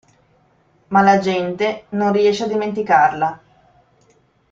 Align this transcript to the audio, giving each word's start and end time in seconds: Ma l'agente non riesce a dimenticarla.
Ma 0.87 1.01
l'agente 1.01 1.83
non 1.89 2.11
riesce 2.11 2.45
a 2.45 2.47
dimenticarla. 2.47 3.41